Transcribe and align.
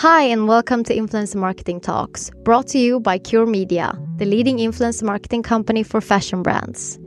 Hi, 0.00 0.22
and 0.22 0.48
welcome 0.48 0.82
to 0.84 0.96
Influencer 0.96 1.36
Marketing 1.36 1.78
Talks, 1.78 2.30
brought 2.42 2.66
to 2.68 2.78
you 2.78 3.00
by 3.00 3.18
Cure 3.18 3.44
Media, 3.44 3.92
the 4.16 4.24
leading 4.24 4.56
influencer 4.56 5.02
marketing 5.02 5.42
company 5.42 5.82
for 5.82 6.00
fashion 6.00 6.42
brands. 6.42 6.98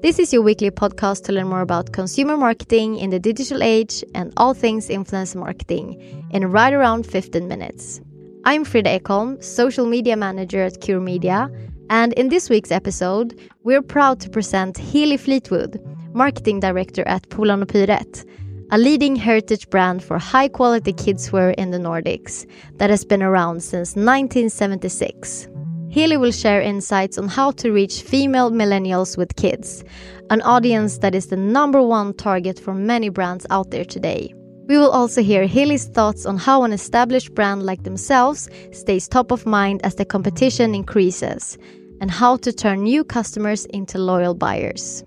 This 0.00 0.20
is 0.20 0.32
your 0.32 0.42
weekly 0.42 0.70
podcast 0.70 1.24
to 1.24 1.32
learn 1.32 1.48
more 1.48 1.62
about 1.62 1.92
consumer 1.92 2.36
marketing 2.36 2.98
in 2.98 3.10
the 3.10 3.18
digital 3.18 3.64
age 3.64 4.04
and 4.14 4.32
all 4.36 4.54
things 4.54 4.86
influencer 4.86 5.34
marketing 5.34 6.00
in 6.30 6.48
right 6.52 6.72
around 6.72 7.04
15 7.04 7.48
minutes. 7.48 8.00
I'm 8.44 8.62
Frida 8.62 9.00
Ekholm, 9.00 9.42
social 9.42 9.84
media 9.84 10.16
manager 10.16 10.62
at 10.62 10.80
Cure 10.80 11.00
Media, 11.00 11.50
and 11.90 12.12
in 12.12 12.28
this 12.28 12.48
week's 12.48 12.70
episode, 12.70 13.36
we're 13.64 13.82
proud 13.82 14.20
to 14.20 14.30
present 14.30 14.78
Healy 14.78 15.16
Fleetwood, 15.16 15.80
marketing 16.14 16.60
director 16.60 17.02
at 17.08 17.28
Polarn 17.28 17.64
Pyret 17.64 18.24
a 18.72 18.78
leading 18.78 19.14
heritage 19.14 19.70
brand 19.70 20.02
for 20.02 20.18
high 20.18 20.48
quality 20.48 20.92
kidswear 20.92 21.54
in 21.54 21.70
the 21.70 21.78
Nordics 21.78 22.44
that 22.78 22.90
has 22.90 23.04
been 23.04 23.22
around 23.22 23.62
since 23.62 23.94
1976. 23.94 25.48
Healy 25.88 26.16
will 26.16 26.32
share 26.32 26.60
insights 26.60 27.16
on 27.16 27.28
how 27.28 27.52
to 27.52 27.70
reach 27.70 28.02
female 28.02 28.50
millennials 28.50 29.16
with 29.16 29.36
kids, 29.36 29.84
an 30.30 30.42
audience 30.42 30.98
that 30.98 31.14
is 31.14 31.28
the 31.28 31.36
number 31.36 31.80
one 31.80 32.12
target 32.14 32.58
for 32.58 32.74
many 32.74 33.08
brands 33.08 33.46
out 33.50 33.70
there 33.70 33.84
today. 33.84 34.34
We 34.66 34.76
will 34.78 34.90
also 34.90 35.22
hear 35.22 35.46
Healy's 35.46 35.86
thoughts 35.86 36.26
on 36.26 36.36
how 36.36 36.64
an 36.64 36.72
established 36.72 37.36
brand 37.36 37.62
like 37.62 37.84
themselves 37.84 38.48
stays 38.72 39.06
top 39.06 39.30
of 39.30 39.46
mind 39.46 39.80
as 39.84 39.94
the 39.94 40.04
competition 40.04 40.74
increases, 40.74 41.56
and 42.00 42.10
how 42.10 42.36
to 42.38 42.52
turn 42.52 42.82
new 42.82 43.04
customers 43.04 43.64
into 43.66 43.98
loyal 43.98 44.34
buyers. 44.34 45.04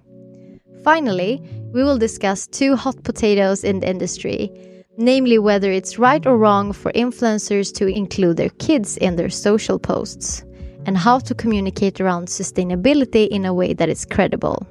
Finally, 0.84 1.42
we 1.74 1.84
will 1.84 1.98
discuss 1.98 2.48
two 2.48 2.76
hot 2.76 3.04
potatoes 3.04 3.64
in 3.64 3.80
the 3.80 3.90
industry, 3.90 4.52
namely 4.98 5.38
whether 5.38 5.72
it's 5.72 6.00
right 6.00 6.26
or 6.26 6.38
wrong 6.38 6.74
for 6.74 6.92
influencers 6.94 7.74
to 7.74 7.88
include 7.88 8.38
their 8.38 8.50
kids 8.60 8.98
in 8.98 9.16
their 9.16 9.30
social 9.30 9.78
posts, 9.78 10.44
and 10.86 10.98
how 10.98 11.20
to 11.20 11.36
communicate 11.36 12.02
around 12.02 12.28
sustainability 12.28 13.28
in 13.28 13.46
a 13.46 13.54
way 13.54 13.74
that 13.74 13.90
is 13.90 14.06
credible. 14.06 14.66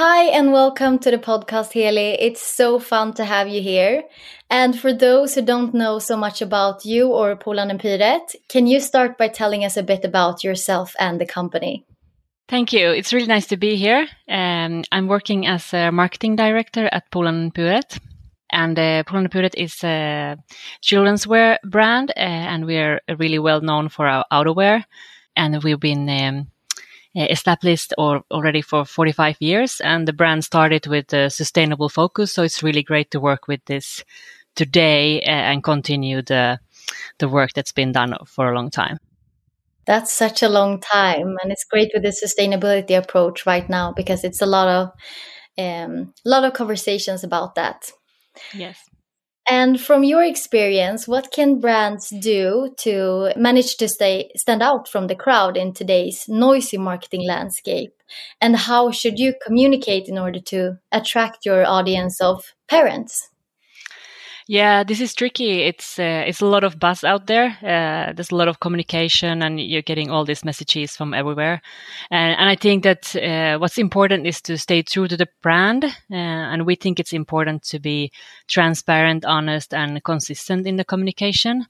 Hi, 0.00 0.26
and 0.26 0.52
welcome 0.52 1.00
to 1.00 1.10
the 1.10 1.18
podcast, 1.18 1.72
Healy. 1.72 2.10
It's 2.20 2.40
so 2.40 2.78
fun 2.78 3.14
to 3.14 3.24
have 3.24 3.48
you 3.48 3.60
here. 3.60 4.04
And 4.48 4.78
for 4.78 4.92
those 4.92 5.34
who 5.34 5.42
don't 5.42 5.74
know 5.74 5.98
so 5.98 6.16
much 6.16 6.40
about 6.40 6.84
you 6.84 7.08
or 7.08 7.34
Polarn 7.34 7.68
and 7.68 7.80
Pyret, 7.80 8.36
can 8.48 8.68
you 8.68 8.78
start 8.78 9.18
by 9.18 9.26
telling 9.26 9.64
us 9.64 9.76
a 9.76 9.82
bit 9.82 10.04
about 10.04 10.44
yourself 10.44 10.94
and 11.00 11.20
the 11.20 11.26
company? 11.26 11.84
Thank 12.48 12.72
you. 12.72 12.90
It's 12.90 13.12
really 13.12 13.26
nice 13.26 13.48
to 13.48 13.56
be 13.56 13.74
here. 13.74 14.06
Um, 14.28 14.84
I'm 14.92 15.08
working 15.08 15.48
as 15.48 15.74
a 15.74 15.90
marketing 15.90 16.36
director 16.36 16.88
at 16.92 17.10
Polarn 17.10 17.42
and 17.42 17.52
Pyret. 17.52 17.98
And 18.52 18.78
uh, 18.78 19.02
Polarn 19.02 19.24
and 19.24 19.32
Pyret 19.32 19.56
is 19.56 19.82
a 19.82 20.36
children's 20.80 21.26
wear 21.26 21.58
brand, 21.64 22.10
uh, 22.10 22.20
and 22.20 22.66
we're 22.66 23.00
really 23.18 23.40
well 23.40 23.62
known 23.62 23.88
for 23.88 24.06
our 24.06 24.24
outerwear. 24.32 24.84
And 25.34 25.60
we've 25.64 25.80
been 25.80 26.08
um, 26.08 26.46
established 27.26 27.92
or 27.98 28.22
already 28.30 28.62
for 28.62 28.84
45 28.84 29.36
years 29.40 29.80
and 29.80 30.06
the 30.06 30.12
brand 30.12 30.44
started 30.44 30.86
with 30.86 31.12
a 31.12 31.30
sustainable 31.30 31.88
focus. 31.88 32.32
So 32.32 32.42
it's 32.42 32.62
really 32.62 32.82
great 32.82 33.10
to 33.12 33.20
work 33.20 33.48
with 33.48 33.64
this 33.66 34.04
today 34.54 35.22
uh, 35.22 35.30
and 35.30 35.62
continue 35.62 36.22
the 36.22 36.58
the 37.18 37.28
work 37.28 37.52
that's 37.52 37.72
been 37.72 37.92
done 37.92 38.14
for 38.26 38.50
a 38.50 38.54
long 38.54 38.70
time. 38.70 38.98
That's 39.86 40.12
such 40.12 40.42
a 40.42 40.48
long 40.48 40.80
time 40.80 41.36
and 41.42 41.50
it's 41.50 41.64
great 41.64 41.90
with 41.94 42.02
the 42.02 42.10
sustainability 42.10 42.96
approach 42.96 43.46
right 43.46 43.68
now 43.68 43.92
because 43.92 44.24
it's 44.24 44.42
a 44.42 44.46
lot 44.46 44.68
of 44.68 44.88
um, 45.58 46.14
a 46.24 46.28
lot 46.28 46.44
of 46.44 46.52
conversations 46.52 47.24
about 47.24 47.54
that. 47.54 47.90
Yes 48.54 48.87
and 49.50 49.80
from 49.80 50.04
your 50.04 50.22
experience, 50.22 51.08
what 51.08 51.32
can 51.32 51.58
brands 51.60 52.10
do 52.10 52.74
to 52.78 53.32
manage 53.36 53.76
to 53.78 53.88
stay 53.88 54.30
stand 54.36 54.62
out 54.62 54.88
from 54.88 55.06
the 55.06 55.14
crowd 55.14 55.56
in 55.56 55.72
today's 55.72 56.28
noisy 56.28 56.78
marketing 56.78 57.26
landscape? 57.26 57.94
And 58.40 58.56
how 58.56 58.90
should 58.90 59.18
you 59.18 59.34
communicate 59.44 60.08
in 60.08 60.18
order 60.18 60.40
to 60.40 60.78
attract 60.92 61.46
your 61.46 61.66
audience 61.66 62.20
of 62.20 62.54
parents? 62.68 63.30
Yeah, 64.50 64.82
this 64.82 65.02
is 65.02 65.14
tricky. 65.14 65.60
It's 65.64 65.98
uh, 65.98 66.24
it's 66.26 66.40
a 66.40 66.46
lot 66.46 66.64
of 66.64 66.78
buzz 66.78 67.04
out 67.04 67.26
there. 67.26 67.48
Uh, 67.62 68.14
there's 68.14 68.30
a 68.30 68.34
lot 68.34 68.48
of 68.48 68.60
communication, 68.60 69.42
and 69.42 69.60
you're 69.60 69.82
getting 69.82 70.10
all 70.10 70.24
these 70.24 70.42
messages 70.42 70.96
from 70.96 71.12
everywhere. 71.12 71.60
And, 72.10 72.34
and 72.40 72.48
I 72.48 72.56
think 72.56 72.82
that 72.84 73.14
uh, 73.14 73.58
what's 73.58 73.76
important 73.76 74.26
is 74.26 74.40
to 74.42 74.56
stay 74.56 74.80
true 74.80 75.06
to 75.06 75.18
the 75.18 75.28
brand, 75.42 75.84
uh, 75.84 75.90
and 76.14 76.64
we 76.64 76.76
think 76.76 76.98
it's 76.98 77.12
important 77.12 77.62
to 77.64 77.78
be 77.78 78.10
transparent, 78.46 79.26
honest, 79.26 79.74
and 79.74 80.02
consistent 80.02 80.66
in 80.66 80.76
the 80.76 80.84
communication. 80.84 81.66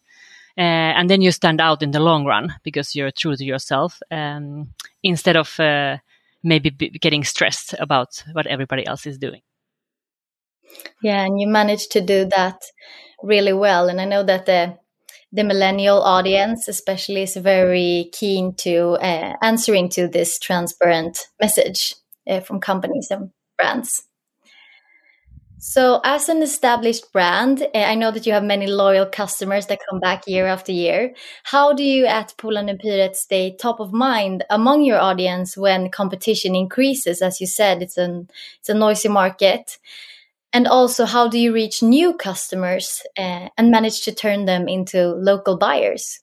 Uh, 0.57 0.95
and 0.95 1.11
then 1.11 1.21
you 1.21 1.33
stand 1.33 1.61
out 1.61 1.83
in 1.83 1.91
the 1.91 2.01
long 2.01 2.25
run 2.27 2.55
because 2.63 2.95
you're 2.95 3.11
true 3.11 3.35
to 3.35 3.45
yourself 3.45 3.99
um, 4.13 4.69
instead 5.03 5.37
of 5.37 5.59
uh, 5.59 5.97
maybe 6.45 6.71
getting 6.71 7.25
stressed 7.25 7.75
about 7.81 8.23
what 8.35 8.47
everybody 8.47 8.87
else 8.87 9.05
is 9.05 9.19
doing. 9.19 9.41
Yeah, 11.03 11.25
and 11.25 11.41
you 11.41 11.49
managed 11.49 11.93
to 11.93 12.01
do 12.01 12.25
that 12.27 12.63
really 13.23 13.53
well. 13.53 13.89
And 13.89 14.01
I 14.01 14.05
know 14.05 14.23
that 14.25 14.47
the 14.47 14.79
the 15.31 15.45
millennial 15.45 16.03
audience, 16.03 16.69
especially, 16.69 17.23
is 17.23 17.37
very 17.37 18.09
keen 18.13 18.55
to 18.57 18.93
uh, 19.01 19.35
answering 19.43 19.91
to 19.91 20.09
this 20.09 20.39
transparent 20.39 21.27
message 21.41 21.95
uh, 22.27 22.41
from 22.41 22.61
companies 22.61 23.09
and 23.11 23.31
brands. 23.59 24.05
So, 25.61 26.01
as 26.05 26.29
an 26.29 26.41
established 26.43 27.13
brand, 27.13 27.63
uh, 27.63 27.79
I 27.79 27.97
know 27.97 28.13
that 28.13 28.27
you 28.27 28.33
have 28.33 28.45
many 28.45 28.69
loyal 28.69 29.07
customers 29.07 29.67
that 29.67 29.81
come 29.91 29.99
back 29.99 30.29
year 30.29 30.47
after 30.47 30.71
year. 30.71 31.15
How 31.43 31.73
do 31.73 31.83
you 31.83 32.07
at 32.07 32.33
Polarn 32.39 32.69
and 32.71 32.79
Pyret 32.81 33.17
stay 33.17 33.57
top 33.57 33.81
of 33.81 33.93
mind 33.93 34.45
among 34.51 34.85
your 34.85 35.01
audience 35.01 35.57
when 35.57 35.91
competition 35.91 36.55
increases? 36.55 37.21
As 37.23 37.41
you 37.41 37.49
said, 37.49 37.83
it's 37.83 37.97
an 37.97 38.29
it's 38.61 38.69
a 38.69 38.75
noisy 38.75 39.09
market. 39.09 39.79
And 40.53 40.67
also, 40.67 41.05
how 41.05 41.29
do 41.29 41.39
you 41.39 41.53
reach 41.53 41.83
new 41.83 42.15
customers 42.15 43.03
uh, 43.19 43.49
and 43.57 43.71
manage 43.71 44.03
to 44.03 44.15
turn 44.15 44.47
them 44.47 44.69
into 44.69 45.09
local 45.09 45.59
buyers? 45.59 46.21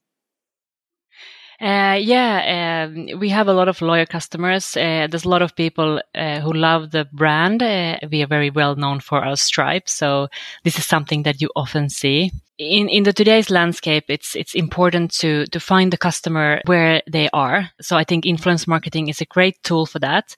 Uh, 1.61 1.97
yeah, 2.01 2.87
um, 2.89 3.07
we 3.19 3.29
have 3.29 3.47
a 3.47 3.53
lot 3.53 3.69
of 3.69 3.81
loyal 3.81 4.05
customers. 4.05 4.75
Uh, 4.75 5.07
there's 5.09 5.23
a 5.23 5.29
lot 5.29 5.41
of 5.41 5.55
people 5.55 6.01
uh, 6.13 6.39
who 6.41 6.51
love 6.51 6.91
the 6.91 7.07
brand. 7.13 7.63
Uh, 7.63 7.97
we 8.11 8.21
are 8.21 8.27
very 8.27 8.49
well 8.49 8.75
known 8.75 8.99
for 8.99 9.23
our 9.23 9.37
stripes, 9.37 9.93
so 9.93 10.27
this 10.65 10.77
is 10.77 10.85
something 10.85 11.23
that 11.23 11.41
you 11.41 11.49
often 11.55 11.89
see. 11.89 12.31
In 12.57 12.87
in 12.89 13.03
the 13.03 13.13
today's 13.13 13.49
landscape, 13.49 14.05
it's 14.09 14.35
it's 14.35 14.53
important 14.55 15.11
to 15.19 15.45
to 15.47 15.59
find 15.59 15.91
the 15.91 15.97
customer 15.97 16.61
where 16.65 17.01
they 17.09 17.29
are. 17.31 17.69
So 17.81 17.97
I 17.97 18.03
think 18.05 18.25
influence 18.25 18.67
marketing 18.67 19.07
is 19.09 19.21
a 19.21 19.25
great 19.25 19.61
tool 19.63 19.85
for 19.85 19.99
that. 19.99 20.35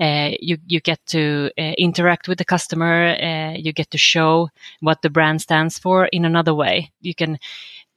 Uh, 0.00 0.30
you 0.40 0.58
you 0.66 0.80
get 0.80 0.98
to 1.06 1.50
interact 1.78 2.28
with 2.28 2.38
the 2.38 2.44
customer. 2.44 3.16
you 3.56 3.72
get 3.72 3.90
to 3.90 3.98
show 3.98 4.48
what 4.80 5.02
the 5.02 5.10
brand 5.10 5.42
stands 5.42 5.78
for 5.78 6.06
in 6.06 6.24
another 6.24 6.54
way. 6.54 6.90
You 7.02 7.14
can 7.14 7.38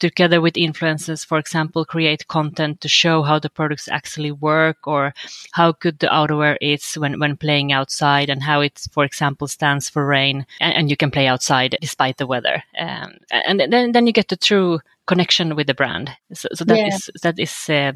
together 0.10 0.42
with 0.42 0.56
influencers, 0.56 1.26
for 1.26 1.38
example, 1.38 1.86
create 1.86 2.28
content 2.28 2.82
to 2.82 2.90
show 2.90 3.24
how 3.24 3.40
the 3.40 3.50
products 3.50 3.88
actually 3.88 4.32
work 4.32 4.86
or 4.86 5.14
how 5.54 5.72
good 5.72 6.00
the 6.00 6.08
outerwear 6.08 6.58
is 6.60 6.96
when, 6.96 7.20
when 7.20 7.38
playing 7.38 7.72
outside 7.72 8.30
and 8.30 8.44
how 8.44 8.62
it, 8.62 8.86
for 8.92 9.06
example, 9.06 9.48
stands 9.48 9.90
for 9.90 10.06
rain 10.06 10.46
and, 10.60 10.74
and 10.74 10.90
you 10.90 10.98
can 10.98 11.12
play 11.12 11.28
outside 11.28 11.78
despite 11.80 12.18
the 12.18 12.28
weather. 12.28 12.64
Um, 12.78 13.18
and 13.32 13.60
then, 13.60 13.94
then 13.94 14.08
you 14.08 14.14
get 14.14 14.28
the 14.28 14.38
true 14.38 14.80
connection 15.06 15.56
with 15.56 15.68
the 15.68 15.74
brand. 15.74 16.12
So, 16.34 16.50
so 16.54 16.66
that 16.66 16.78
yeah. 16.78 16.88
is 16.88 17.10
that 17.22 17.40
is 17.40 17.70
uh, 17.70 17.94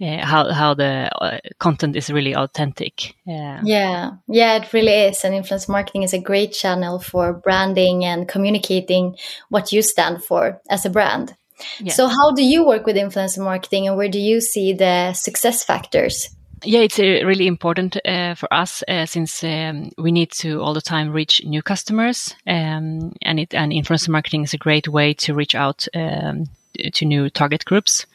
uh, 0.00 0.24
how 0.24 0.52
how 0.52 0.74
the 0.74 1.10
uh, 1.20 1.38
content 1.58 1.96
is 1.96 2.10
really 2.10 2.34
authentic. 2.34 3.14
Yeah. 3.26 3.60
yeah, 3.64 4.10
yeah, 4.28 4.56
it 4.56 4.72
really 4.72 4.92
is. 4.92 5.24
And 5.24 5.34
influence 5.34 5.68
marketing 5.68 6.02
is 6.02 6.12
a 6.12 6.20
great 6.20 6.52
channel 6.52 6.98
for 6.98 7.32
branding 7.32 8.04
and 8.04 8.28
communicating 8.28 9.16
what 9.48 9.72
you 9.72 9.82
stand 9.82 10.22
for 10.24 10.60
as 10.70 10.86
a 10.86 10.90
brand. 10.90 11.34
Yeah. 11.80 11.92
So, 11.92 12.06
how 12.06 12.32
do 12.32 12.44
you 12.44 12.64
work 12.64 12.86
with 12.86 12.96
influencer 12.96 13.42
marketing, 13.42 13.88
and 13.88 13.96
where 13.96 14.08
do 14.08 14.20
you 14.20 14.40
see 14.40 14.72
the 14.72 15.12
success 15.12 15.64
factors? 15.64 16.28
Yeah, 16.64 16.80
it's 16.80 16.98
uh, 16.98 17.24
really 17.24 17.46
important 17.46 17.96
uh, 18.04 18.34
for 18.34 18.52
us 18.52 18.82
uh, 18.88 19.06
since 19.06 19.44
um, 19.44 19.90
we 19.96 20.10
need 20.10 20.32
to 20.32 20.60
all 20.60 20.74
the 20.74 20.80
time 20.80 21.12
reach 21.12 21.44
new 21.44 21.62
customers, 21.62 22.34
um, 22.46 23.12
and 23.22 23.40
it 23.40 23.54
and 23.54 23.72
influencer 23.72 24.08
marketing 24.08 24.42
is 24.42 24.54
a 24.54 24.58
great 24.58 24.88
way 24.88 25.14
to 25.14 25.34
reach 25.34 25.54
out 25.54 25.86
um, 25.94 26.44
to 26.92 27.04
new 27.04 27.30
target 27.30 27.64
groups. 27.64 28.06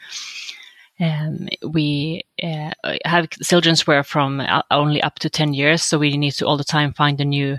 Um, 1.03 1.49
we 1.67 2.23
uh, 2.41 2.71
have 3.03 3.29
children's 3.29 3.85
wear 3.85 4.03
from 4.03 4.39
uh, 4.39 4.61
only 4.71 5.01
up 5.01 5.19
to 5.19 5.29
10 5.29 5.53
years. 5.53 5.83
So 5.83 5.97
we 5.97 6.15
need 6.15 6.31
to 6.33 6.47
all 6.47 6.55
the 6.55 6.63
time 6.63 6.93
find 6.93 7.17
the 7.17 7.25
new 7.25 7.57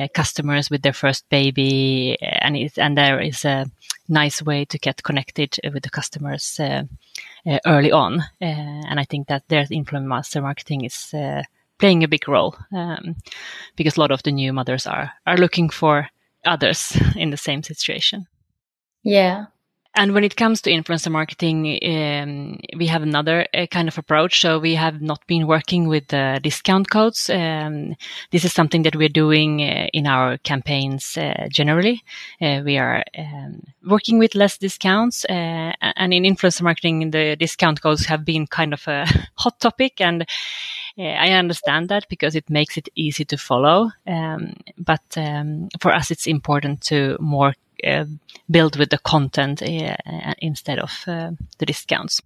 uh, 0.00 0.08
customers 0.14 0.70
with 0.70 0.82
their 0.82 0.94
first 0.94 1.28
baby. 1.28 2.16
And, 2.20 2.56
it, 2.56 2.78
and 2.78 2.96
there 2.96 3.20
is 3.20 3.44
a 3.44 3.66
nice 4.08 4.42
way 4.42 4.64
to 4.66 4.78
get 4.78 5.02
connected 5.02 5.58
with 5.74 5.82
the 5.82 5.90
customers 5.90 6.58
uh, 6.58 6.84
uh, 7.46 7.58
early 7.66 7.92
on. 7.92 8.24
and 8.40 8.98
I 8.98 9.04
think 9.04 9.28
that 9.28 9.46
their 9.48 9.64
influencer 9.66 10.40
marketing 10.42 10.84
is 10.84 11.14
playing 11.78 12.02
a 12.02 12.08
big 12.08 12.26
role 12.26 12.56
um, 12.72 13.16
because 13.76 13.98
a 13.98 14.00
lot 14.00 14.10
of 14.10 14.22
the 14.22 14.32
new 14.32 14.52
mothers 14.54 14.86
are, 14.86 15.12
are 15.26 15.36
looking 15.36 15.68
for 15.68 16.08
others 16.46 16.96
in 17.16 17.30
the 17.30 17.36
same 17.36 17.62
situation. 17.62 18.26
Yeah. 19.02 19.46
And 19.96 20.12
when 20.12 20.24
it 20.24 20.36
comes 20.36 20.60
to 20.62 20.70
influencer 20.70 21.10
marketing, 21.10 21.78
um, 21.82 22.60
we 22.76 22.86
have 22.86 23.02
another 23.02 23.46
uh, 23.54 23.66
kind 23.66 23.88
of 23.88 23.96
approach. 23.96 24.40
So 24.40 24.58
we 24.58 24.74
have 24.74 25.00
not 25.00 25.26
been 25.26 25.46
working 25.46 25.88
with 25.88 26.08
the 26.08 26.38
discount 26.42 26.90
codes. 26.90 27.30
Um, 27.30 27.96
this 28.30 28.44
is 28.44 28.52
something 28.52 28.82
that 28.82 28.94
we're 28.94 29.08
doing 29.08 29.62
uh, 29.62 29.86
in 29.94 30.06
our 30.06 30.36
campaigns 30.36 31.16
uh, 31.16 31.48
generally. 31.50 32.02
Uh, 32.42 32.60
we 32.62 32.76
are 32.76 33.04
um, 33.16 33.62
working 33.86 34.18
with 34.18 34.34
less 34.34 34.58
discounts, 34.58 35.24
uh, 35.24 35.72
and 35.80 36.12
in 36.12 36.24
influencer 36.24 36.60
marketing, 36.60 37.10
the 37.10 37.34
discount 37.36 37.80
codes 37.80 38.04
have 38.04 38.22
been 38.22 38.46
kind 38.46 38.74
of 38.74 38.86
a 38.86 39.06
hot 39.36 39.58
topic. 39.60 40.02
And 40.02 40.26
uh, 40.98 41.02
I 41.02 41.30
understand 41.30 41.88
that 41.88 42.06
because 42.10 42.34
it 42.34 42.50
makes 42.50 42.76
it 42.76 42.90
easy 42.94 43.24
to 43.24 43.38
follow. 43.38 43.92
Um, 44.06 44.54
but 44.76 45.02
um, 45.16 45.68
for 45.80 45.94
us, 45.94 46.10
it's 46.10 46.26
important 46.26 46.82
to 46.82 47.16
more 47.18 47.48
uh, 47.48 47.52
build 48.50 48.76
with 48.76 48.90
the 48.90 48.98
content 48.98 49.62
uh, 49.62 49.96
instead 50.38 50.78
of 50.78 50.90
the 51.06 51.66
discounts. 51.66 52.20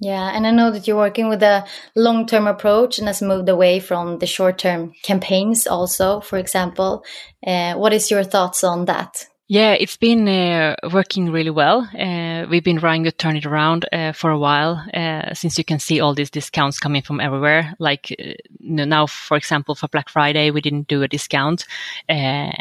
Yeah, 0.00 0.30
and 0.34 0.46
I 0.46 0.50
know 0.50 0.70
that 0.72 0.86
you're 0.86 0.96
working 0.96 1.28
with 1.28 1.42
a 1.42 1.64
long 1.94 2.26
term 2.26 2.46
approach 2.46 2.98
and 2.98 3.06
has 3.06 3.22
moved 3.22 3.48
away 3.48 3.78
from 3.80 4.18
the 4.18 4.26
short 4.26 4.58
term 4.58 4.92
campaigns, 5.02 5.66
also, 5.66 6.20
for 6.20 6.36
example. 6.36 7.04
Uh, 7.46 7.74
what 7.74 7.92
is 7.92 8.10
your 8.10 8.24
thoughts 8.24 8.64
on 8.64 8.86
that? 8.86 9.26
Yeah, 9.46 9.72
it's 9.72 9.98
been 9.98 10.26
uh, 10.26 10.74
working 10.90 11.30
really 11.30 11.50
well. 11.50 11.86
Uh, 11.98 12.46
we've 12.48 12.64
been 12.64 12.78
trying 12.78 13.04
to 13.04 13.12
turn 13.12 13.36
it 13.36 13.44
around 13.44 13.84
uh, 13.92 14.12
for 14.12 14.30
a 14.30 14.38
while, 14.38 14.82
uh, 14.94 15.34
since 15.34 15.58
you 15.58 15.64
can 15.64 15.78
see 15.78 16.00
all 16.00 16.14
these 16.14 16.30
discounts 16.30 16.78
coming 16.78 17.02
from 17.02 17.20
everywhere. 17.20 17.74
Like 17.78 18.16
uh, 18.18 18.32
now, 18.60 19.06
for 19.06 19.36
example, 19.36 19.74
for 19.74 19.88
Black 19.88 20.08
Friday, 20.08 20.50
we 20.50 20.62
didn't 20.62 20.88
do 20.88 21.02
a 21.02 21.08
discount, 21.08 21.66
uh, 22.08 22.52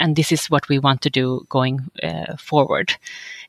and 0.00 0.16
this 0.16 0.32
is 0.32 0.50
what 0.50 0.68
we 0.68 0.80
want 0.80 1.02
to 1.02 1.10
do 1.10 1.46
going 1.48 1.88
forward. 2.36 2.96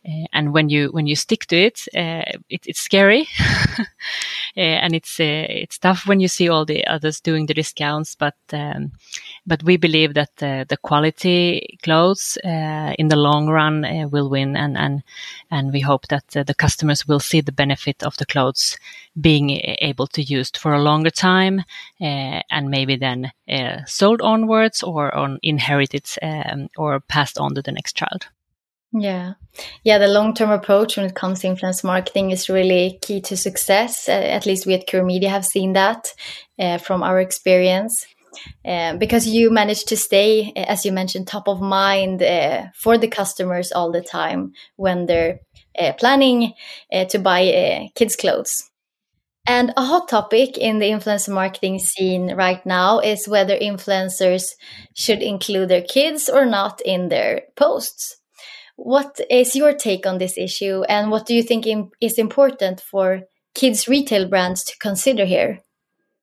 And 0.06 0.54
when 0.54 0.70
you 0.70 0.90
when 0.92 1.08
you 1.08 1.16
stick 1.16 1.46
to 1.48 1.58
it, 1.58 1.88
it 1.94 2.66
it's 2.66 2.80
scary, 2.80 3.28
and 4.56 4.96
it's 4.96 5.20
it's 5.20 5.78
tough 5.78 6.08
when 6.08 6.20
you 6.20 6.28
see 6.28 6.48
all 6.48 6.66
the 6.66 6.86
others 6.88 7.20
doing 7.20 7.48
the 7.48 7.54
discounts. 7.54 8.16
But 8.16 8.36
um, 8.54 8.94
but 9.46 9.62
we 9.64 9.76
believe 9.78 10.14
that 10.14 10.36
the 10.38 10.78
quality 10.82 11.78
clothes 11.84 12.38
uh, 12.46 12.94
in 12.98 13.10
the 13.10 13.18
long 13.18 13.48
run 13.48 13.84
uh, 13.84 14.08
will 14.08 14.30
win, 14.30 14.56
and 14.56 14.78
and 14.78 15.04
and 15.52 15.74
we 15.74 15.82
hope 15.82 16.08
that 16.08 16.36
uh, 16.36 16.44
the 16.44 16.56
customers 16.56 17.06
will 17.06 17.20
see 17.20 17.42
the 17.42 17.52
benefit 17.52 18.02
of 18.02 18.16
the 18.18 18.26
clothes 18.26 18.78
being 19.20 19.50
able 19.82 20.08
to 20.08 20.24
used 20.24 20.56
for 20.56 20.74
a 20.74 20.82
longer 20.82 21.10
time, 21.10 21.64
and 22.00 22.70
maybe 22.70 22.96
then 22.96 23.32
sold 23.86 24.22
onwards 24.22 24.82
or 24.82 25.14
on 25.14 25.40
inherited 25.44 26.08
um, 26.22 26.70
or 26.78 27.02
passed 27.02 27.38
on 27.38 27.54
to 27.54 27.62
the 27.62 27.72
next 27.74 27.98
child. 27.98 28.28
Yeah. 28.92 29.34
Yeah, 29.84 30.00
the 30.00 30.08
long 30.08 30.34
term 30.34 30.50
approach 30.50 30.98
when 30.98 31.06
it 31.06 31.16
comes 31.16 31.42
to 31.42 31.48
influence 31.48 31.84
marketing 31.84 32.32
is 32.32 32.50
really 32.50 32.98
key 33.02 33.22
to 33.22 33.38
success. 33.38 34.10
Uh, 34.10 34.14
at 34.14 34.46
least 34.46 34.66
we 34.66 34.74
at 34.74 34.88
Cure 34.88 35.04
Media 35.04 35.30
have 35.30 35.46
seen 35.46 35.74
that 35.74 36.12
uh, 36.58 36.80
from 36.80 37.04
our 37.04 37.20
experience. 37.20 38.06
Um, 38.66 39.00
because 39.00 39.28
you 39.28 39.52
manage 39.52 39.86
to 39.86 39.98
stay, 39.98 40.54
as 40.56 40.86
you 40.86 40.92
mentioned, 40.92 41.28
top 41.28 41.48
of 41.48 41.62
mind 41.62 42.22
uh, 42.24 42.68
for 42.76 42.98
the 42.98 43.08
customers 43.08 43.72
all 43.72 43.92
the 43.92 44.02
time 44.02 44.54
when 44.78 45.08
they're 45.08 45.40
uh, 45.80 45.94
planning 45.94 46.54
uh, 46.94 47.06
to 47.06 47.20
buy 47.20 47.48
uh, 47.54 47.88
kids' 47.96 48.16
clothes. 48.16 48.56
And 49.48 49.74
a 49.78 49.86
hot 49.86 50.10
topic 50.10 50.58
in 50.58 50.80
the 50.80 50.88
influencer 50.92 51.34
marketing 51.34 51.80
scene 51.80 52.36
right 52.36 52.66
now 52.66 53.00
is 53.00 53.28
whether 53.28 53.58
influencers 53.58 54.52
should 54.96 55.24
include 55.24 55.70
their 55.70 55.84
kids 55.84 56.30
or 56.30 56.46
not 56.46 56.82
in 56.86 57.10
their 57.10 57.44
posts. 57.58 58.19
What 58.82 59.20
is 59.30 59.56
your 59.56 59.74
take 59.74 60.08
on 60.08 60.20
this 60.20 60.38
issue, 60.38 60.84
and 60.88 61.12
what 61.12 61.26
do 61.26 61.36
you 61.36 61.44
think 61.44 61.66
is 62.00 62.18
important 62.18 62.82
for 62.82 63.24
kids' 63.54 63.88
retail 63.88 64.28
brands 64.28 64.64
to 64.64 64.78
consider 64.78 65.26
here? 65.26 65.60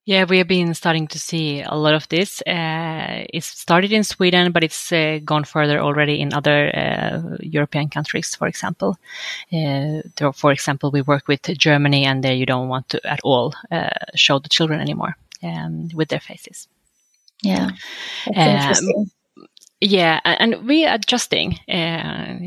Yeah, 0.06 0.25
we 0.25 0.38
have 0.38 0.47
been 0.47 0.73
starting 0.75 1.08
to 1.08 1.19
see 1.19 1.62
a 1.62 1.75
lot 1.75 1.94
of 1.94 2.08
this. 2.08 2.41
Uh, 2.43 3.26
it 3.35 3.43
started 3.43 3.93
in 3.93 4.05
Sweden, 4.05 4.53
but 4.53 4.62
it's 4.62 4.93
uh, 4.93 5.19
gone 5.25 5.44
further 5.44 5.81
already 5.81 6.20
in 6.20 6.32
other 6.32 6.70
uh, 6.75 7.37
European 7.41 7.88
countries, 7.88 8.35
for 8.35 8.47
example. 8.47 8.97
Uh, 9.52 10.02
for 10.32 10.52
example, 10.52 10.93
we 10.93 11.02
work 11.02 11.26
with 11.26 11.43
Germany, 11.59 12.05
and 12.05 12.23
there 12.23 12.35
you 12.35 12.47
don't 12.47 12.69
want 12.69 12.88
to 12.91 13.05
at 13.05 13.20
all 13.23 13.52
uh, 13.70 13.88
show 14.14 14.38
the 14.38 14.49
children 14.49 14.81
anymore 14.81 15.17
um, 15.43 15.88
with 15.93 16.09
their 16.09 16.20
faces. 16.20 16.69
Yeah, 17.43 17.70
that's 18.26 18.38
um, 18.38 18.56
interesting. 18.56 19.11
Yeah, 19.81 20.20
and 20.25 20.67
we 20.67 20.87
are 20.87 20.94
adjusting. 20.94 21.58
Uh, 21.69 22.38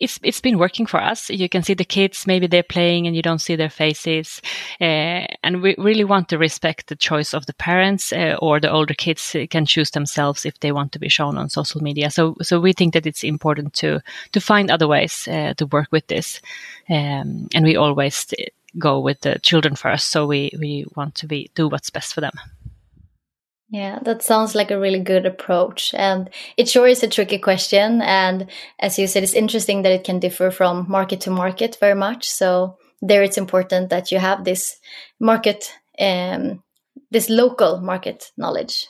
it's 0.00 0.18
it's 0.22 0.40
been 0.40 0.58
working 0.58 0.84
for 0.84 1.00
us. 1.00 1.30
You 1.30 1.48
can 1.48 1.62
see 1.62 1.74
the 1.74 1.84
kids, 1.84 2.26
maybe 2.26 2.48
they're 2.48 2.64
playing 2.64 3.06
and 3.06 3.14
you 3.14 3.22
don't 3.22 3.38
see 3.40 3.56
their 3.56 3.70
faces. 3.70 4.42
Uh, 4.80 5.26
and 5.44 5.62
we 5.62 5.76
really 5.78 6.04
want 6.04 6.28
to 6.28 6.38
respect 6.38 6.88
the 6.88 6.96
choice 6.96 7.32
of 7.32 7.46
the 7.46 7.54
parents 7.54 8.12
uh, 8.12 8.36
or 8.42 8.58
the 8.60 8.70
older 8.70 8.92
kids 8.92 9.36
can 9.50 9.66
choose 9.66 9.92
themselves 9.92 10.44
if 10.44 10.58
they 10.60 10.72
want 10.72 10.92
to 10.92 10.98
be 10.98 11.08
shown 11.08 11.38
on 11.38 11.48
social 11.48 11.80
media. 11.80 12.10
So 12.10 12.34
so 12.42 12.58
we 12.60 12.72
think 12.72 12.92
that 12.94 13.06
it's 13.06 13.22
important 13.24 13.72
to 13.74 14.00
to 14.32 14.40
find 14.40 14.70
other 14.70 14.88
ways 14.88 15.28
uh, 15.28 15.54
to 15.54 15.66
work 15.66 15.88
with 15.92 16.08
this. 16.08 16.40
Um, 16.90 17.48
and 17.54 17.64
we 17.64 17.76
always 17.76 18.26
go 18.78 18.98
with 19.00 19.20
the 19.20 19.38
children 19.38 19.76
first. 19.76 20.10
So 20.10 20.26
we 20.26 20.50
we 20.58 20.86
want 20.96 21.14
to 21.16 21.26
be 21.28 21.50
do 21.54 21.68
what's 21.68 21.90
best 21.90 22.14
for 22.14 22.20
them. 22.20 22.34
Yeah, 23.68 23.98
that 24.02 24.22
sounds 24.22 24.54
like 24.54 24.70
a 24.70 24.78
really 24.78 25.00
good 25.00 25.26
approach. 25.26 25.92
And 25.94 26.30
it 26.56 26.68
sure 26.68 26.86
is 26.86 27.02
a 27.02 27.08
tricky 27.08 27.38
question. 27.38 28.00
And 28.00 28.48
as 28.78 28.98
you 28.98 29.08
said, 29.08 29.24
it's 29.24 29.34
interesting 29.34 29.82
that 29.82 29.92
it 29.92 30.04
can 30.04 30.20
differ 30.20 30.50
from 30.52 30.86
market 30.88 31.20
to 31.22 31.30
market 31.30 31.76
very 31.80 31.96
much. 31.96 32.28
So 32.28 32.76
there 33.02 33.22
it's 33.22 33.38
important 33.38 33.90
that 33.90 34.12
you 34.12 34.18
have 34.18 34.44
this 34.44 34.76
market, 35.18 35.72
um, 35.98 36.62
this 37.10 37.28
local 37.28 37.80
market 37.80 38.30
knowledge. 38.36 38.86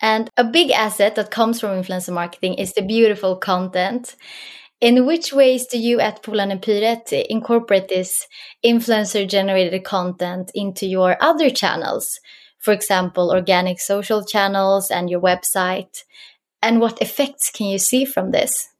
And 0.00 0.30
a 0.36 0.44
big 0.44 0.70
asset 0.70 1.14
that 1.16 1.30
comes 1.30 1.60
from 1.60 1.70
influencer 1.70 2.12
marketing 2.12 2.54
is 2.54 2.72
the 2.72 2.82
beautiful 2.82 3.36
content. 3.36 4.16
In 4.80 5.06
which 5.06 5.32
ways 5.32 5.66
do 5.66 5.78
you 5.78 6.00
at 6.00 6.22
Polarn 6.22 6.50
and 6.50 6.60
Pyret 6.60 7.12
incorporate 7.28 7.88
this 7.88 8.26
influencer 8.64 9.26
generated 9.26 9.84
content 9.84 10.50
into 10.54 10.86
your 10.86 11.16
other 11.20 11.48
channels? 11.48 12.18
For 12.66 12.72
example, 12.72 13.30
organic 13.30 13.78
social 13.78 14.24
channels 14.24 14.90
and 14.90 15.08
your 15.08 15.20
website? 15.20 16.02
And 16.60 16.80
what 16.80 17.00
effects 17.00 17.52
can 17.52 17.68
you 17.68 17.78
see 17.78 18.04
from 18.04 18.32
this? 18.32 18.70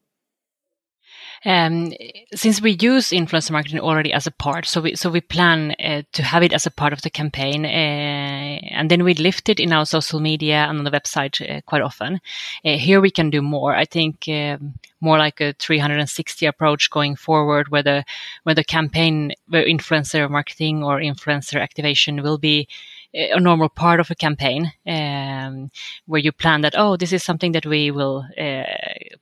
Um, 1.44 1.92
since 2.34 2.60
we 2.60 2.72
use 2.80 3.10
influencer 3.10 3.52
marketing 3.52 3.78
already 3.78 4.12
as 4.12 4.26
a 4.26 4.32
part, 4.32 4.66
so 4.66 4.80
we 4.80 4.96
so 4.96 5.08
we 5.08 5.20
plan 5.20 5.76
uh, 5.78 6.02
to 6.14 6.22
have 6.24 6.42
it 6.42 6.52
as 6.52 6.66
a 6.66 6.72
part 6.72 6.92
of 6.92 7.02
the 7.02 7.10
campaign, 7.10 7.64
uh, 7.64 7.68
and 7.68 8.90
then 8.90 9.04
we 9.04 9.14
lift 9.14 9.48
it 9.48 9.60
in 9.60 9.72
our 9.72 9.86
social 9.86 10.18
media 10.18 10.66
and 10.68 10.78
on 10.78 10.84
the 10.84 10.90
website 10.90 11.40
uh, 11.40 11.60
quite 11.60 11.82
often. 11.82 12.20
Uh, 12.64 12.76
here 12.76 13.00
we 13.00 13.12
can 13.12 13.30
do 13.30 13.40
more. 13.40 13.76
I 13.76 13.84
think 13.84 14.24
um, 14.28 14.74
more 15.00 15.18
like 15.18 15.40
a 15.40 15.52
360 15.52 16.46
approach 16.46 16.90
going 16.90 17.14
forward, 17.14 17.68
where 17.68 17.84
the 17.84 18.04
where 18.42 18.56
the 18.56 18.64
campaign, 18.64 19.32
where 19.46 19.64
influencer 19.64 20.28
marketing 20.28 20.82
or 20.82 20.98
influencer 20.98 21.60
activation 21.60 22.22
will 22.24 22.38
be 22.38 22.66
a 23.14 23.40
normal 23.40 23.68
part 23.68 24.00
of 24.00 24.10
a 24.10 24.14
campaign 24.14 24.72
um, 24.86 25.70
where 26.06 26.20
you 26.20 26.32
plan 26.32 26.60
that 26.60 26.74
oh 26.76 26.96
this 26.96 27.12
is 27.12 27.22
something 27.24 27.52
that 27.52 27.66
we 27.66 27.90
will 27.90 28.26
uh, 28.38 28.64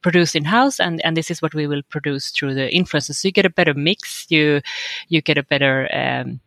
produce 0.03 0.35
in 0.35 0.45
house 0.45 0.81
and 0.81 1.05
and 1.05 1.17
this 1.17 1.31
is 1.31 1.41
what 1.41 1.55
we 1.55 1.67
will 1.67 1.83
produce 1.89 2.31
through 2.31 2.55
the 2.55 2.69
influencers. 2.71 3.17
So 3.17 3.29
you 3.29 3.33
get 3.33 3.47
a 3.47 3.51
better 3.51 3.75
mix. 3.75 4.27
You 4.31 4.61
you 5.09 5.23
get 5.23 5.39
a 5.39 5.43
better 5.43 5.89
um, 5.93 6.41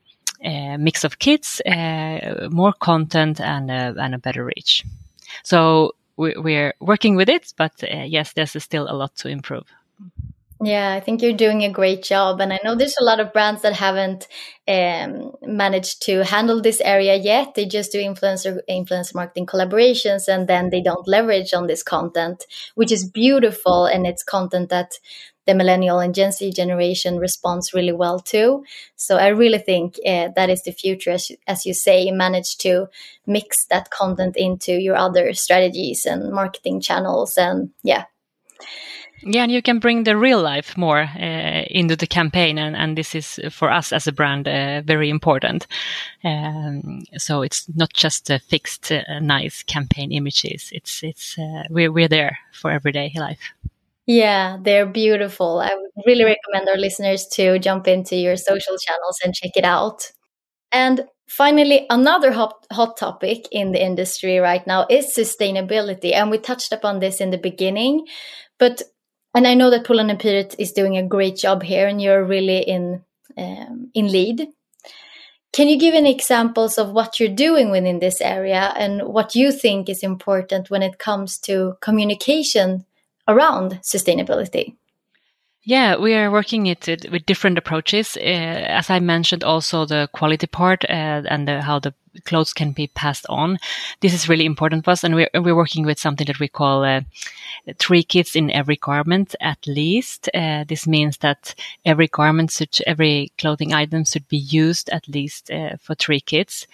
uh, 0.44 0.78
mix 0.78 1.04
of 1.04 1.20
kids 1.20 1.62
uh, 1.62 2.48
more 2.52 2.74
content 2.74 3.40
and 3.40 3.72
and 3.72 4.16
a 4.16 4.20
better 4.20 4.46
reach. 4.46 4.84
So 5.44 5.96
we, 6.18 6.34
we're 6.36 6.74
working 6.80 7.16
with 7.16 7.30
it 7.30 7.54
but 7.58 7.72
uh, 7.84 8.04
yes 8.04 8.34
there's 8.34 8.62
still 8.64 8.90
a 8.90 8.96
lot 8.96 9.16
to 9.16 9.30
improve 9.30 9.68
Yeah, 10.64 10.94
I 10.94 11.02
think 11.02 11.22
you're 11.22 11.34
doing 11.34 11.64
a 11.64 11.70
great 11.72 12.02
job. 12.02 12.42
And 12.42 12.52
I 12.52 12.60
know 12.64 12.74
there's 12.74 12.98
a 13.00 13.04
lot 13.04 13.20
of 13.20 13.32
brands 13.32 13.62
that 13.62 13.74
haven't 13.74 14.28
um, 14.68 15.32
managed 15.44 16.02
to 16.04 16.24
handle 16.24 16.62
this 16.62 16.82
area 16.82 17.16
yet. 17.16 17.54
They 17.54 17.68
just 17.68 17.92
do 17.92 18.00
influencer 18.00 18.60
influencer 18.68 19.14
marketing 19.14 19.46
collaborations 19.46 20.28
and 20.28 20.48
then 20.48 20.72
they 20.72 20.82
don't 20.82 21.08
leverage 21.08 21.54
on 21.54 21.68
this 21.68 21.84
content, 21.84 22.46
which 22.74 22.92
is 22.92 23.08
beautiful. 23.08 23.86
And 23.86 24.08
it's 24.08 24.24
content 24.24 24.70
that 24.70 24.94
the 25.46 25.54
millennial 25.54 26.00
and 26.00 26.16
Gen 26.16 26.32
Z 26.32 26.52
generation 26.54 27.20
responds 27.20 27.72
really 27.74 27.94
well 27.94 28.20
to. 28.22 28.64
So 28.96 29.18
I 29.18 29.28
really 29.28 29.60
think 29.60 29.98
uh, 30.06 30.30
that 30.36 30.50
is 30.50 30.64
the 30.64 30.72
future, 30.72 31.12
as, 31.12 31.32
as 31.46 31.68
you 31.68 31.76
say, 31.76 32.10
manage 32.10 32.58
to 32.60 32.88
mix 33.28 33.66
that 33.68 33.92
content 33.92 34.36
into 34.36 34.74
your 34.74 34.96
other 34.96 35.34
strategies 35.34 36.06
and 36.08 36.32
marketing 36.34 36.82
channels. 36.82 37.38
And 37.38 37.70
yeah. 37.84 38.06
Yeah, 39.22 39.44
and 39.44 39.52
you 39.52 39.62
can 39.62 39.80
bring 39.80 40.04
the 40.04 40.16
real 40.16 40.42
life 40.42 40.78
more 40.78 41.02
uh, 41.02 41.64
into 41.70 41.96
the 41.96 42.08
campaign, 42.08 42.58
and, 42.58 42.76
and 42.76 42.98
this 42.98 43.16
is 43.16 43.40
for 43.50 43.72
us 43.72 43.92
as 43.92 44.08
a 44.08 44.12
brand 44.12 44.48
uh, 44.48 44.82
very 44.86 45.10
important. 45.10 45.66
Um, 46.24 47.04
so 47.18 47.42
it's 47.42 47.68
not 47.76 47.94
just 47.94 48.30
a 48.30 48.40
fixed, 48.40 48.92
uh, 48.92 49.20
nice 49.20 49.64
campaign 49.64 50.12
images. 50.12 50.70
It's 50.72 51.04
it's 51.04 51.38
uh, 51.38 51.64
we're 51.70 51.92
we're 51.92 52.08
there 52.08 52.38
for 52.54 52.72
everyday 52.72 53.12
life. 53.16 53.40
Yeah, 54.08 54.58
they're 54.62 54.86
beautiful. 54.86 55.60
I 55.60 55.76
would 55.76 56.06
really 56.06 56.24
recommend 56.24 56.70
our 56.70 56.78
listeners 56.78 57.28
to 57.34 57.60
jump 57.60 57.88
into 57.90 58.16
your 58.16 58.38
social 58.38 58.78
channels 58.78 59.20
and 59.24 59.36
check 59.36 59.52
it 59.56 59.66
out. 59.66 60.12
And 60.72 61.06
finally, 61.28 61.86
another 61.90 62.32
hot, 62.32 62.66
hot 62.72 62.96
topic 62.96 63.48
in 63.52 63.74
the 63.74 63.84
industry 63.84 64.38
right 64.38 64.66
now 64.66 64.86
is 64.90 65.14
sustainability. 65.14 66.14
And 66.14 66.32
we 66.32 66.38
touched 66.38 66.72
upon 66.72 67.00
this 67.00 67.20
in 67.20 67.32
the 67.32 67.38
beginning, 67.38 68.08
but 68.58 68.82
and 69.38 69.46
I 69.46 69.54
know 69.54 69.70
that 69.70 69.86
Polarn 69.86 70.10
and 70.10 70.20
Pyret 70.20 70.56
is 70.58 70.72
doing 70.72 70.98
a 70.98 71.08
great 71.08 71.36
job 71.36 71.62
here, 71.62 71.88
and 71.88 72.02
you're 72.02 72.24
really 72.24 72.58
in 72.58 73.04
um, 73.38 73.92
in 73.94 74.12
lead. 74.12 74.48
Can 75.54 75.70
you 75.70 75.78
give 75.78 75.94
any 75.94 76.12
examples 76.12 76.80
of 76.80 76.90
what 76.90 77.20
you're 77.20 77.30
doing 77.30 77.70
within 77.70 78.00
this 78.00 78.20
area 78.20 78.74
and 78.76 79.04
what 79.04 79.36
you 79.36 79.52
think 79.52 79.90
is 79.90 80.02
important 80.02 80.72
when 80.72 80.82
it 80.82 80.98
comes 80.98 81.38
to 81.42 81.78
communication 81.82 82.84
around 83.28 83.80
sustainability? 83.84 84.76
Yeah, 85.68 85.98
we 85.98 86.14
are 86.14 86.32
working 86.32 86.68
it 86.68 86.88
with 87.12 87.26
different 87.26 87.58
approaches. 87.58 88.16
Uh, 88.16 88.22
as 88.22 88.90
I 88.90 89.02
mentioned, 89.02 89.44
also 89.44 89.84
the 89.84 90.08
quality 90.14 90.48
part 90.48 90.86
uh, 90.86 91.24
and 91.28 91.46
the, 91.46 91.62
how 91.62 91.78
the 91.78 91.94
clothes 92.24 92.54
can 92.54 92.72
be 92.72 92.88
passed 92.88 93.26
on. 93.28 93.60
This 94.00 94.14
is 94.14 94.30
really 94.30 94.46
important 94.46 94.86
for 94.86 94.92
us, 94.92 95.04
and 95.04 95.14
we're 95.14 95.30
we're 95.34 95.58
working 95.58 95.86
with 95.86 96.00
something 96.00 96.26
that 96.28 96.40
we 96.40 96.48
call 96.48 96.86
uh, 96.86 97.02
three 97.80 98.04
kits 98.04 98.34
in 98.34 98.50
every 98.50 98.78
garment 98.78 99.36
at 99.42 99.68
least. 99.68 100.30
Uh, 100.34 100.64
this 100.64 100.88
means 100.88 101.18
that 101.18 101.54
every 101.84 102.08
garment, 102.08 102.62
every 102.88 103.34
clothing 103.38 103.74
item, 103.74 104.06
should 104.06 104.28
be 104.30 104.38
used 104.38 104.90
at 104.92 105.06
least 105.10 105.52
uh, 105.52 105.76
for 105.82 105.96
three 105.96 106.22
kits. 106.22 106.66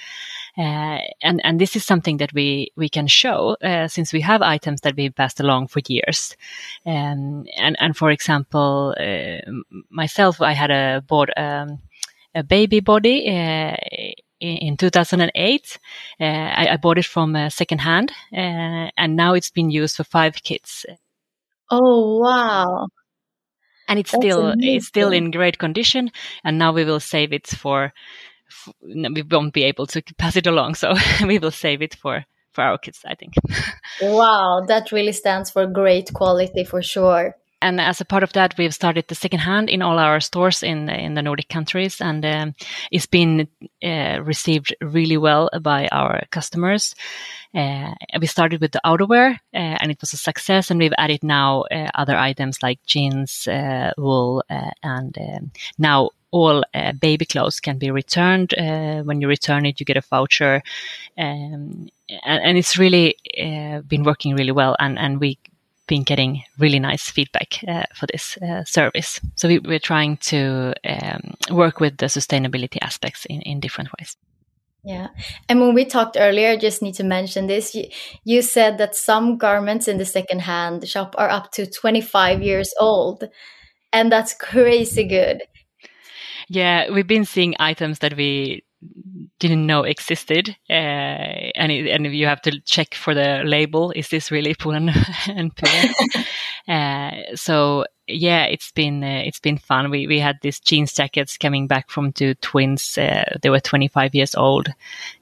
Uh, 0.57 0.99
and 1.23 1.41
and 1.43 1.59
this 1.59 1.75
is 1.75 1.83
something 1.83 2.17
that 2.17 2.31
we 2.33 2.71
we 2.75 2.87
can 2.87 3.07
show 3.07 3.57
uh, 3.63 3.87
since 3.87 4.13
we 4.13 4.21
have 4.21 4.41
items 4.41 4.81
that 4.81 4.95
we 4.95 5.09
passed 5.09 5.39
along 5.39 5.67
for 5.67 5.81
years. 5.87 6.37
Um, 6.85 7.45
and 7.57 7.75
and 7.79 7.97
for 7.97 8.11
example, 8.11 8.93
uh, 8.99 9.51
myself, 9.89 10.41
I 10.41 10.53
had 10.53 10.69
a 10.69 11.03
bought 11.07 11.29
um, 11.37 11.79
a 12.35 12.43
baby 12.43 12.81
body 12.81 13.27
uh, 13.29 13.75
in 14.39 14.77
2008. 14.77 15.79
Uh, 16.19 16.23
I, 16.23 16.67
I, 16.73 16.77
bought 16.77 16.97
it 16.97 17.05
from 17.05 17.35
uh, 17.35 17.49
secondhand, 17.49 18.11
uh, 18.31 18.89
and 18.97 19.15
now 19.15 19.33
it's 19.33 19.51
been 19.51 19.71
used 19.71 19.95
for 19.95 20.03
five 20.03 20.35
kids. 20.43 20.85
Oh 21.71 22.19
wow! 22.19 22.89
And 23.87 23.99
it's 23.99 24.11
That's 24.11 24.23
still 24.23 24.47
amazing. 24.47 24.75
it's 24.75 24.87
still 24.87 25.11
in 25.11 25.31
great 25.31 25.57
condition. 25.57 26.11
And 26.43 26.57
now 26.57 26.73
we 26.73 26.85
will 26.85 26.99
save 26.99 27.33
it 27.33 27.47
for 27.47 27.93
we 28.81 29.23
won't 29.29 29.53
be 29.53 29.63
able 29.63 29.87
to 29.87 30.01
pass 30.17 30.35
it 30.35 30.47
along, 30.47 30.75
so 30.75 30.93
we 31.25 31.39
will 31.39 31.51
save 31.51 31.81
it 31.81 31.95
for 31.95 32.25
for 32.51 32.63
our 32.63 32.77
kids. 32.77 32.99
I 33.05 33.15
think. 33.15 33.33
wow, 34.01 34.63
that 34.67 34.91
really 34.91 35.11
stands 35.13 35.49
for 35.49 35.65
great 35.67 36.13
quality 36.13 36.63
for 36.63 36.81
sure. 36.81 37.35
And 37.63 37.79
as 37.79 38.01
a 38.01 38.05
part 38.05 38.23
of 38.23 38.33
that, 38.33 38.55
we've 38.57 38.73
started 38.73 39.07
the 39.07 39.15
second 39.15 39.39
hand 39.39 39.69
in 39.69 39.81
all 39.81 39.97
our 39.97 40.19
stores 40.19 40.63
in 40.63 40.89
in 40.89 41.13
the 41.13 41.21
Nordic 41.21 41.47
countries, 41.47 42.01
and 42.01 42.25
um, 42.25 42.55
it's 42.91 43.07
been 43.07 43.47
uh, 43.81 44.19
received 44.21 44.75
really 44.81 45.17
well 45.17 45.49
by 45.61 45.87
our 45.91 46.25
customers. 46.29 46.93
Uh, 47.55 47.93
we 48.19 48.27
started 48.27 48.59
with 48.59 48.71
the 48.73 48.81
outerwear, 48.85 49.35
uh, 49.53 49.77
and 49.79 49.91
it 49.91 50.01
was 50.01 50.11
a 50.13 50.17
success. 50.17 50.71
And 50.71 50.79
we've 50.79 50.97
added 50.97 51.23
now 51.23 51.61
uh, 51.71 51.87
other 51.95 52.17
items 52.17 52.61
like 52.61 52.83
jeans, 52.85 53.47
uh, 53.47 53.91
wool, 53.97 54.43
uh, 54.49 54.71
and 54.83 55.17
um, 55.17 55.51
now 55.77 56.09
all 56.31 56.63
baby 56.99 57.25
clothes 57.25 57.61
can 57.61 57.77
be 57.77 57.91
returned. 57.91 58.53
When 58.57 59.21
you 59.21 59.27
return 59.29 59.65
it, 59.65 59.79
you 59.79 59.85
get 59.85 59.97
a 59.97 60.01
voucher, 60.01 60.63
um, 61.17 61.87
and, 62.25 62.43
and, 62.43 62.57
it's 62.57 62.77
really 62.77 63.15
been 63.87 64.03
working 64.03 64.35
really 64.35 64.51
well. 64.51 64.75
And 64.79 64.99
and 64.99 65.21
we 65.21 65.37
been 65.87 66.03
getting 66.03 66.43
really 66.59 66.79
nice 66.79 67.09
feedback 67.09 67.59
uh, 67.67 67.83
for 67.93 68.07
this 68.11 68.37
uh, 68.37 68.63
service. 68.63 69.19
So 69.35 69.47
we, 69.47 69.75
are 69.75 69.79
trying 69.79 70.17
to 70.17 70.73
um, 70.85 71.33
work 71.51 71.79
with 71.79 71.97
the 71.97 72.05
sustainability 72.05 72.77
aspects 72.81 73.25
in, 73.25 73.41
in 73.41 73.59
different 73.59 73.89
ways. 73.99 74.15
Yeah. 74.85 75.07
And 75.47 75.61
when 75.61 75.73
we 75.73 75.85
talked 75.85 76.17
earlier, 76.19 76.49
I 76.49 76.57
just 76.57 76.81
need 76.81 76.95
to 76.95 77.03
mention 77.03 77.47
this. 77.47 77.73
You, 77.73 77.85
you 78.25 78.41
said 78.41 78.77
that 78.79 78.95
some 78.95 79.37
garments 79.37 79.87
in 79.87 79.97
the 79.97 80.05
secondhand 80.05 80.87
shop 80.87 81.15
are 81.17 81.29
up 81.29 81.51
to 81.53 81.69
25 81.69 82.41
years 82.41 82.73
old. 82.79 83.23
And 83.93 84.11
that's 84.11 84.33
crazy 84.33 85.05
good. 85.05 85.43
Yeah, 86.49 86.91
we've 86.91 87.07
been 87.07 87.25
seeing 87.25 87.55
items 87.59 87.99
that 87.99 88.17
we 88.17 88.63
didn't 89.39 89.65
know 89.65 89.83
existed, 89.83 90.55
uh, 90.69 90.73
and 90.73 91.71
it, 91.71 91.89
and 91.89 92.05
you 92.07 92.25
have 92.25 92.41
to 92.43 92.61
check 92.61 92.95
for 92.95 93.13
the 93.13 93.43
label. 93.45 93.91
Is 93.91 94.09
this 94.09 94.31
really 94.31 94.53
Pull&, 94.53 94.89
and 95.27 95.51
uh, 96.67 97.35
so 97.35 97.85
yeah, 98.07 98.45
it's 98.45 98.71
been 98.71 99.03
uh, 99.03 99.21
it's 99.25 99.39
been 99.39 99.57
fun. 99.57 99.89
We 99.89 100.07
we 100.07 100.19
had 100.19 100.39
these 100.41 100.59
jeans 100.59 100.93
jackets 100.93 101.37
coming 101.37 101.67
back 101.67 101.89
from 101.89 102.11
two 102.11 102.33
twins. 102.35 102.97
Uh, 102.97 103.37
they 103.41 103.49
were 103.49 103.59
25 103.59 104.13
years 104.13 104.35
old, 104.35 104.67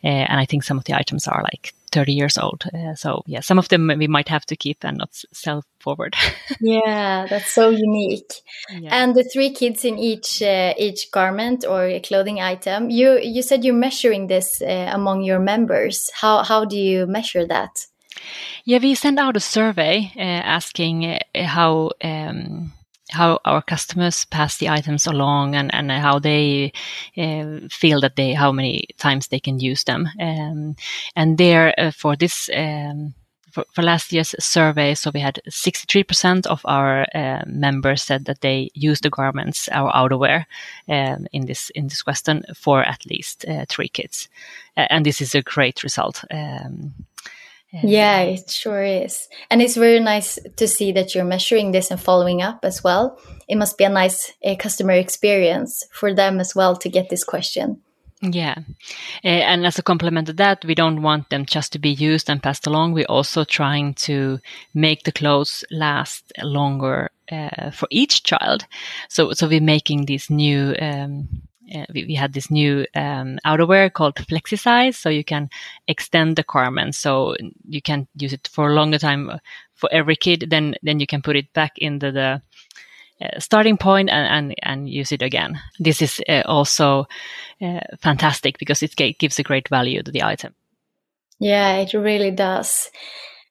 uh, 0.03 0.07
and 0.07 0.39
I 0.39 0.45
think 0.45 0.63
some 0.63 0.77
of 0.77 0.85
the 0.85 0.95
items 0.95 1.27
are 1.27 1.43
like 1.43 1.73
30 1.91 2.13
years 2.13 2.37
old. 2.37 2.63
Uh, 2.73 2.95
so 2.95 3.21
yeah, 3.27 3.41
some 3.41 3.59
of 3.59 3.69
them 3.69 3.91
we 3.97 4.07
might 4.07 4.29
have 4.29 4.45
to 4.47 4.55
keep 4.55 4.83
and 4.83 4.97
not 4.97 5.09
sell 5.31 5.63
forward. 5.79 6.15
yeah, 6.59 7.27
that's 7.29 7.53
so 7.53 7.69
unique. 7.69 8.33
Yeah. 8.71 8.89
And 8.91 9.15
the 9.15 9.23
three 9.23 9.51
kids 9.51 9.85
in 9.85 9.99
each 9.99 10.41
uh, 10.41 10.73
each 10.77 11.11
garment 11.11 11.65
or 11.65 11.99
clothing 11.99 12.41
item. 12.41 12.89
You 12.89 13.19
you 13.19 13.43
said 13.43 13.63
you're 13.63 13.75
measuring 13.75 14.27
this 14.27 14.61
uh, 14.61 14.89
among 14.91 15.21
your 15.21 15.39
members. 15.39 16.09
How 16.13 16.43
how 16.43 16.65
do 16.65 16.77
you 16.77 17.05
measure 17.05 17.45
that? 17.45 17.85
Yeah, 18.65 18.79
we 18.81 18.95
sent 18.95 19.19
out 19.19 19.37
a 19.37 19.39
survey 19.39 20.11
uh, 20.15 20.21
asking 20.21 21.05
uh, 21.05 21.19
how. 21.35 21.91
Um, 22.03 22.73
how 23.11 23.39
our 23.43 23.61
customers 23.61 24.25
pass 24.25 24.57
the 24.57 24.69
items 24.69 25.05
along 25.05 25.53
and, 25.53 25.73
and 25.73 25.91
how 25.91 26.17
they 26.17 26.71
uh, 27.17 27.59
feel 27.69 27.99
that 27.99 28.15
they 28.15 28.33
how 28.33 28.53
many 28.53 28.87
times 28.97 29.27
they 29.27 29.39
can 29.39 29.59
use 29.59 29.83
them 29.83 30.07
um, 30.19 30.75
and 31.15 31.37
there 31.37 31.77
uh, 31.77 31.91
for 31.91 32.15
this 32.15 32.49
um, 32.55 33.13
for, 33.51 33.65
for, 33.73 33.81
last 33.81 34.13
year's 34.13 34.33
survey 34.39 34.95
so 34.95 35.11
we 35.13 35.19
had 35.19 35.41
63% 35.49 36.47
of 36.47 36.61
our 36.63 37.05
uh, 37.13 37.43
members 37.45 38.01
said 38.01 38.23
that 38.25 38.39
they 38.39 38.69
use 38.73 39.01
the 39.01 39.09
garments 39.09 39.67
our 39.73 39.91
outerwear 39.91 40.45
um, 40.87 41.27
in 41.33 41.47
this 41.47 41.69
in 41.71 41.89
this 41.89 42.01
question 42.01 42.45
for 42.55 42.81
at 42.81 43.05
least 43.05 43.43
uh, 43.45 43.65
three 43.67 43.89
kids 43.89 44.29
and 44.77 45.05
this 45.05 45.19
is 45.19 45.35
a 45.35 45.41
great 45.41 45.83
result 45.83 46.23
um, 47.73 47.79
yeah, 47.83 48.21
it 48.21 48.49
sure 48.49 48.83
is. 48.83 49.29
And 49.49 49.61
it's 49.61 49.75
very 49.75 49.99
nice 49.99 50.37
to 50.57 50.67
see 50.67 50.91
that 50.91 51.15
you're 51.15 51.23
measuring 51.23 51.71
this 51.71 51.89
and 51.91 51.99
following 51.99 52.41
up 52.41 52.59
as 52.63 52.83
well. 52.83 53.19
It 53.47 53.55
must 53.55 53.77
be 53.77 53.85
a 53.85 53.89
nice 53.89 54.33
uh, 54.43 54.55
customer 54.57 54.93
experience 54.93 55.85
for 55.91 56.13
them 56.13 56.39
as 56.39 56.53
well 56.55 56.75
to 56.77 56.89
get 56.89 57.09
this 57.09 57.23
question. 57.23 57.81
Yeah. 58.21 58.55
Uh, 59.23 59.27
and 59.27 59.65
as 59.65 59.79
a 59.79 59.83
complement 59.83 60.27
to 60.27 60.33
that, 60.33 60.63
we 60.65 60.75
don't 60.75 61.01
want 61.01 61.29
them 61.29 61.45
just 61.45 61.73
to 61.73 61.79
be 61.79 61.89
used 61.89 62.29
and 62.29 62.43
passed 62.43 62.67
along. 62.67 62.93
We're 62.93 63.05
also 63.05 63.43
trying 63.43 63.95
to 63.95 64.39
make 64.75 65.03
the 65.03 65.11
clothes 65.11 65.63
last 65.71 66.31
longer 66.43 67.09
uh, 67.31 67.71
for 67.71 67.87
each 67.89 68.23
child. 68.23 68.65
So, 69.09 69.31
so 69.31 69.47
we're 69.47 69.61
making 69.61 70.05
these 70.05 70.29
new 70.29 70.75
um, 70.79 71.41
uh, 71.73 71.85
we, 71.93 72.05
we, 72.05 72.15
had 72.15 72.33
this 72.33 72.51
new 72.51 72.85
um, 72.95 73.39
outerwear 73.45 73.91
called 73.91 74.15
FlexiSize, 74.15 74.95
so 74.95 75.09
you 75.09 75.23
can 75.23 75.49
extend 75.87 76.35
the 76.35 76.43
garment, 76.43 76.95
so 76.95 77.35
you 77.67 77.81
can 77.81 78.07
use 78.15 78.33
it 78.33 78.47
for 78.51 78.69
a 78.69 78.73
longer 78.73 78.97
time 78.97 79.31
for 79.73 79.89
every 79.91 80.15
kid. 80.15 80.47
Then 80.49 80.75
then 80.83 80.99
you 80.99 81.07
can 81.07 81.21
put 81.21 81.35
it 81.35 81.51
back 81.53 81.73
into 81.77 82.11
the 82.11 82.41
uh, 83.21 83.39
starting 83.39 83.77
point 83.77 84.09
and, 84.09 84.27
and 84.27 84.55
and 84.63 84.89
use 84.89 85.11
it 85.11 85.21
again. 85.21 85.59
This 85.79 86.01
is 86.01 86.21
uh, 86.27 86.43
also 86.45 87.05
uh, 87.61 87.79
fantastic 87.99 88.57
because 88.57 88.83
it 88.83 88.95
gives 88.95 89.39
a 89.39 89.43
great 89.43 89.69
value 89.69 90.03
to 90.03 90.11
the 90.11 90.23
item. 90.23 90.53
Yeah, 91.39 91.77
it 91.77 91.93
really 91.93 92.31
does. 92.31 92.91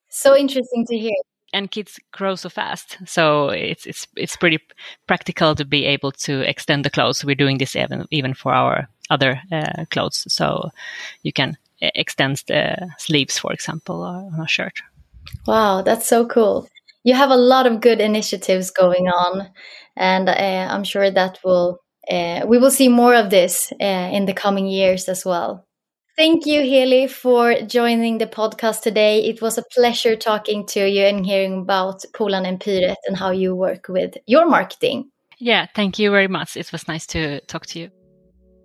So 0.08 0.36
interesting 0.36 0.86
to 0.86 0.98
hear. 0.98 1.16
And 1.52 1.70
kids 1.70 1.98
grow 2.12 2.34
so 2.34 2.48
fast, 2.48 2.98
so 3.06 3.48
it's 3.48 3.86
it's 3.86 4.06
it's 4.16 4.36
pretty 4.36 4.58
practical 5.06 5.54
to 5.54 5.64
be 5.64 5.84
able 5.84 6.12
to 6.12 6.40
extend 6.48 6.84
the 6.84 6.90
clothes. 6.90 7.24
We're 7.24 7.34
doing 7.34 7.58
this 7.58 7.76
even 7.76 8.06
even 8.10 8.34
for 8.34 8.52
our 8.52 8.88
other 9.10 9.40
uh, 9.52 9.84
clothes, 9.90 10.24
so 10.32 10.70
you 11.22 11.32
can 11.32 11.56
uh, 11.82 11.90
extend 11.94 12.42
the 12.46 12.90
sleeves, 12.98 13.38
for 13.38 13.52
example, 13.52 14.02
on 14.02 14.40
a 14.40 14.48
shirt. 14.48 14.80
Wow, 15.46 15.82
that's 15.82 16.06
so 16.06 16.26
cool. 16.26 16.68
You 17.04 17.14
have 17.14 17.30
a 17.30 17.36
lot 17.36 17.66
of 17.66 17.80
good 17.80 18.00
initiatives 18.00 18.70
going 18.70 19.08
on, 19.08 19.48
and 19.96 20.28
uh, 20.28 20.68
I'm 20.70 20.84
sure 20.84 21.10
that 21.10 21.38
will 21.44 21.80
uh, 22.10 22.44
we 22.46 22.58
will 22.58 22.70
see 22.70 22.88
more 22.88 23.14
of 23.14 23.30
this 23.30 23.72
uh, 23.80 24.10
in 24.12 24.26
the 24.26 24.34
coming 24.34 24.66
years 24.66 25.08
as 25.08 25.24
well. 25.24 25.66
Thank 26.16 26.44
you, 26.44 26.60
Heli, 26.60 27.06
for 27.06 27.54
joining 27.62 28.18
the 28.18 28.26
podcast 28.26 28.82
today. 28.82 29.24
It 29.24 29.40
was 29.40 29.56
a 29.56 29.64
pleasure 29.74 30.16
talking 30.16 30.66
to 30.66 30.88
you 30.88 31.04
and 31.04 31.24
hearing 31.24 31.60
about 31.60 32.04
Polarn 32.12 32.46
and 32.46 32.60
Pyret 32.60 32.96
and 33.06 33.16
how 33.16 33.30
you 33.30 33.54
work 33.54 33.88
with 33.88 34.16
your 34.26 34.46
marketing. 34.46 35.10
Yeah, 35.38 35.66
thank 35.74 35.98
you 35.98 36.10
very 36.10 36.28
much. 36.28 36.56
It 36.56 36.70
was 36.72 36.86
nice 36.86 37.06
to 37.08 37.40
talk 37.42 37.64
to 37.66 37.78
you. 37.78 37.99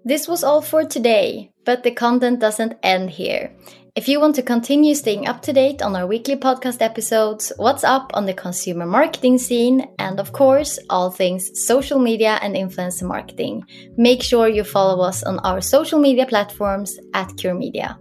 This 0.08 0.28
was 0.28 0.44
all 0.44 0.62
for 0.62 0.84
today, 0.84 1.50
but 1.66 1.82
the 1.82 1.90
content 1.90 2.40
doesn't 2.40 2.78
end 2.84 3.10
here. 3.10 3.56
If 3.96 4.08
you 4.08 4.20
want 4.20 4.36
to 4.36 4.44
continue 4.44 4.94
staying 4.94 5.28
up 5.28 5.42
to 5.42 5.54
date 5.54 5.82
on 5.82 5.96
our 5.96 6.06
weekly 6.06 6.36
podcast 6.36 6.80
episodes, 6.84 7.52
what's 7.58 7.84
up 7.84 8.12
on 8.14 8.28
the 8.28 8.34
consumer 8.36 8.86
marketing 8.86 9.40
scene, 9.40 9.88
and 9.98 10.20
of 10.20 10.32
course, 10.32 10.78
all 10.92 11.10
things 11.10 11.50
social 11.66 11.98
media 11.98 12.38
and 12.44 12.54
influencer 12.54 13.08
marketing, 13.08 13.64
make 13.98 14.22
sure 14.22 14.48
you 14.48 14.64
follow 14.64 15.04
us 15.04 15.24
on 15.24 15.40
our 15.40 15.60
social 15.60 15.98
media 15.98 16.28
platforms 16.28 17.00
at 17.16 17.36
Cure 17.38 17.56
Media. 17.56 17.98